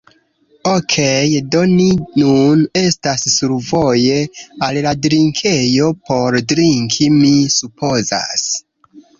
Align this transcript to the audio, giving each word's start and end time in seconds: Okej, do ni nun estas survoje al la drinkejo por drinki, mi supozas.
Okej, 0.69 1.33
do 1.55 1.59
ni 1.73 1.85
nun 2.21 2.63
estas 2.81 3.27
survoje 3.33 4.17
al 4.69 4.81
la 4.87 4.95
drinkejo 5.05 5.93
por 6.09 6.39
drinki, 6.55 7.13
mi 7.23 7.33
supozas. 7.59 8.49